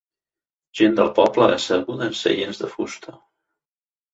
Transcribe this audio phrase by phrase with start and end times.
[0.79, 3.15] Gent del poble asseguda en seients de fusta.